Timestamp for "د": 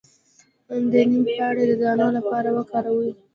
0.91-0.93, 1.69-1.73